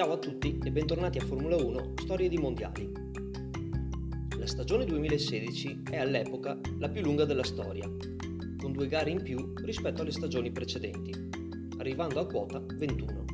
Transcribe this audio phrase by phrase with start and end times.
[0.00, 2.90] Ciao a tutti e bentornati a Formula 1 Storie di Mondiali.
[4.38, 7.86] La stagione 2016 è all'epoca la più lunga della storia,
[8.56, 11.12] con due gare in più rispetto alle stagioni precedenti,
[11.76, 13.24] arrivando a quota 21.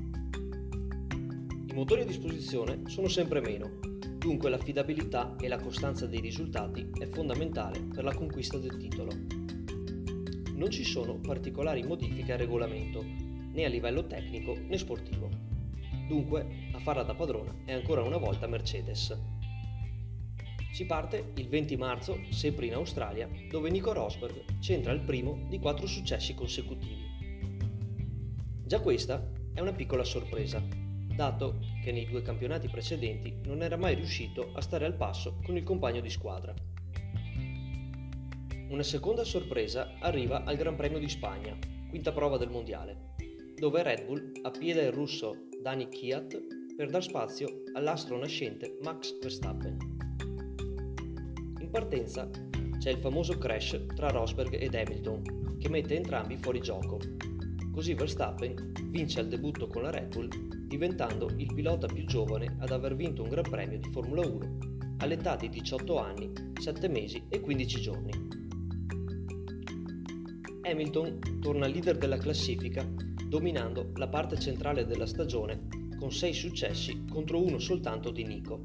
[1.69, 3.79] I motori a disposizione sono sempre meno,
[4.19, 9.13] dunque l'affidabilità e la costanza dei risultati è fondamentale per la conquista del titolo.
[10.53, 15.46] Non ci sono particolari modifiche al regolamento, né a livello tecnico né sportivo.
[16.07, 19.17] Dunque, a farla da padrona è ancora una volta Mercedes.
[20.73, 25.59] Si parte il 20 marzo, sempre in Australia, dove Nico Rosberg centra il primo di
[25.59, 27.05] quattro successi consecutivi.
[28.65, 30.63] Già questa è una piccola sorpresa,
[31.15, 35.57] dato che nei due campionati precedenti non era mai riuscito a stare al passo con
[35.57, 36.55] il compagno di squadra.
[38.69, 41.57] Una seconda sorpresa arriva al Gran Premio di Spagna,
[41.89, 43.15] quinta prova del mondiale,
[43.59, 49.79] dove Red Bull appieda il russo Dani Kiat per dar spazio all'astro nascente Max Verstappen.
[51.61, 52.29] In partenza
[52.79, 56.99] c'è il famoso crash tra Rosberg ed Hamilton che mette entrambi fuori gioco.
[57.73, 60.29] Così Verstappen vince al debutto con la Red Bull
[60.67, 64.59] diventando il pilota più giovane ad aver vinto un Gran Premio di Formula 1
[64.99, 68.11] all'età di 18 anni, 7 mesi e 15 giorni.
[70.63, 72.85] Hamilton torna leader della classifica
[73.37, 78.63] dominando la parte centrale della stagione con 6 successi contro uno soltanto di Nico,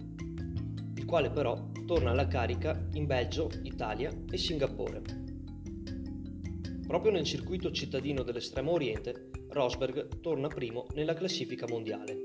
[0.95, 5.01] il quale però torna alla carica in Belgio, Italia e Singapore.
[6.87, 12.23] Proprio nel circuito cittadino dell'estremo oriente, Rosberg torna primo nella classifica mondiale.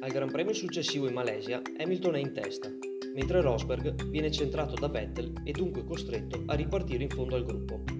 [0.00, 2.70] Al Gran Premio successivo in Malesia, Hamilton è in testa,
[3.14, 7.99] mentre Rosberg viene centrato da Vettel e dunque costretto a ripartire in fondo al gruppo.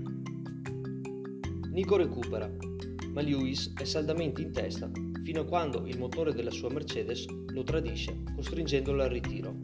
[1.80, 2.46] Nico recupera,
[3.14, 4.90] ma Lewis è saldamente in testa
[5.24, 9.56] fino a quando il motore della sua Mercedes lo tradisce, costringendolo al ritiro.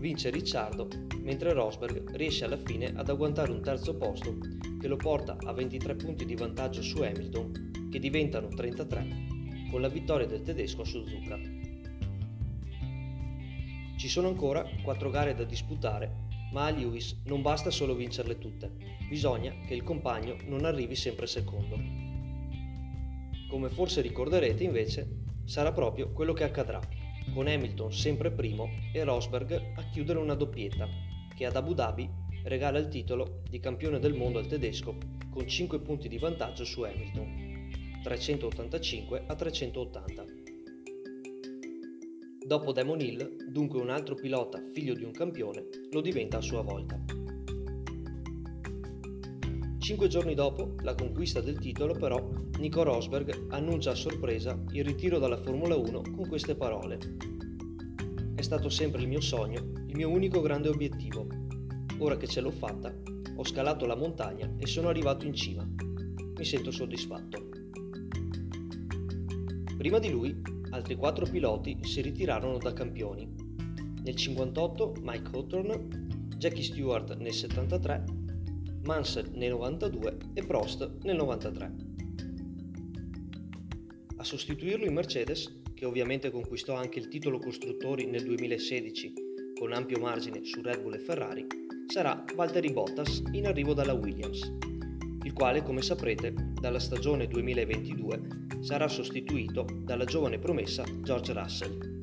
[0.00, 0.88] Vince Ricciardo,
[1.20, 4.38] mentre Rosberg riesce alla fine ad agguantare un terzo posto
[4.80, 9.88] che lo porta a 23 punti di vantaggio su Hamilton, che diventano 33 con la
[9.88, 11.38] vittoria del tedesco a Suzuka.
[13.98, 18.70] Ci sono ancora 4 gare da disputare ma a Lewis non basta solo vincerle tutte,
[19.08, 21.78] bisogna che il compagno non arrivi sempre secondo.
[23.48, 26.80] Come forse ricorderete invece, sarà proprio quello che accadrà,
[27.32, 30.88] con Hamilton sempre primo e Rosberg a chiudere una doppietta,
[31.34, 32.08] che ad Abu Dhabi
[32.44, 34.96] regala il titolo di campione del mondo al tedesco
[35.30, 40.35] con 5 punti di vantaggio su Hamilton, 385 a 380.
[42.46, 46.62] Dopo Damon Hill, dunque un altro pilota figlio di un campione, lo diventa a sua
[46.62, 46.96] volta.
[49.78, 52.24] Cinque giorni dopo la conquista del titolo, però,
[52.60, 57.16] Nico Rosberg annuncia a sorpresa il ritiro dalla Formula 1 con queste parole.
[58.36, 61.26] È stato sempre il mio sogno, il mio unico grande obiettivo.
[61.98, 62.94] Ora che ce l'ho fatta,
[63.34, 65.68] ho scalato la montagna e sono arrivato in cima.
[65.68, 67.48] Mi sento soddisfatto.
[69.76, 73.26] Prima di lui altri quattro piloti si ritirarono da campioni.
[74.02, 75.88] Nel 58 Mike Hawthorne,
[76.36, 78.04] Jackie Stewart nel 73,
[78.82, 81.74] Mansell nel 92 e Prost nel 93.
[84.16, 89.12] A sostituirlo in Mercedes, che ovviamente conquistò anche il titolo costruttori nel 2016
[89.58, 91.46] con ampio margine su Red Bull e Ferrari,
[91.86, 94.52] sarà Valtteri Bottas in arrivo dalla Williams,
[95.26, 98.20] il quale, come saprete, dalla stagione 2022
[98.60, 101.98] sarà sostituito dalla giovane promessa George Russell.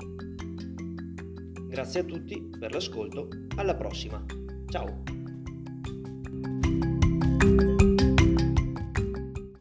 [1.68, 4.22] Grazie a tutti per l'ascolto, alla prossima,
[4.68, 5.23] ciao!